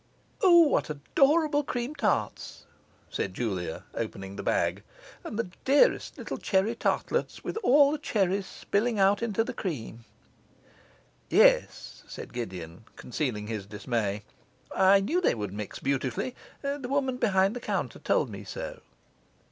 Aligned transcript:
'O 0.41 0.61
what 0.61 0.89
adorable 0.89 1.63
cream 1.63 1.93
tarts!' 1.93 2.65
said 3.11 3.35
Julia, 3.35 3.83
opening 3.93 4.35
the 4.35 4.41
bag, 4.41 4.81
'and 5.23 5.37
the 5.37 5.51
dearest 5.63 6.17
little 6.17 6.39
cherry 6.39 6.73
tartlets, 6.73 7.43
with 7.43 7.55
all 7.57 7.91
the 7.91 7.99
cherries 7.99 8.47
spilled 8.47 8.97
out 8.97 9.21
into 9.21 9.43
the 9.43 9.53
cream!' 9.53 10.05
'Yes,' 11.29 12.03
said 12.07 12.33
Gideon, 12.33 12.85
concealing 12.95 13.45
his 13.45 13.67
dismay, 13.67 14.23
'I 14.75 15.01
knew 15.01 15.21
they 15.21 15.35
would 15.35 15.53
mix 15.53 15.77
beautifully; 15.77 16.33
the 16.63 16.89
woman 16.89 17.17
behind 17.17 17.55
the 17.55 17.59
counter 17.59 17.99
told 17.99 18.27
me 18.27 18.43
so. 18.43 18.81